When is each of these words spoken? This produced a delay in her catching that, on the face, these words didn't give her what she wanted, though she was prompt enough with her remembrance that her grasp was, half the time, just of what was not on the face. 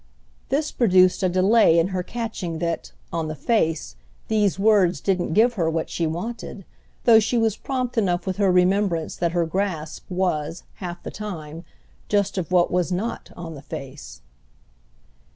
This 0.49 0.71
produced 0.71 1.21
a 1.21 1.29
delay 1.29 1.77
in 1.77 1.89
her 1.89 2.01
catching 2.01 2.57
that, 2.57 2.91
on 3.13 3.27
the 3.27 3.35
face, 3.35 3.95
these 4.29 4.57
words 4.57 4.99
didn't 4.99 5.33
give 5.33 5.53
her 5.53 5.69
what 5.69 5.91
she 5.91 6.07
wanted, 6.07 6.65
though 7.03 7.19
she 7.19 7.37
was 7.37 7.55
prompt 7.55 7.99
enough 7.99 8.25
with 8.25 8.37
her 8.37 8.51
remembrance 8.51 9.15
that 9.17 9.33
her 9.33 9.45
grasp 9.45 10.09
was, 10.09 10.63
half 10.77 11.03
the 11.03 11.11
time, 11.11 11.63
just 12.09 12.39
of 12.39 12.51
what 12.51 12.71
was 12.71 12.91
not 12.91 13.29
on 13.37 13.53
the 13.53 13.61
face. 13.61 14.21